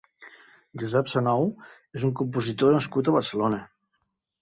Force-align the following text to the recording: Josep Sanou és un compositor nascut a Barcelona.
Josep 0.83 1.11
Sanou 1.11 1.45
és 2.01 2.09
un 2.09 2.17
compositor 2.23 2.77
nascut 2.79 3.15
a 3.15 3.19
Barcelona. 3.21 3.65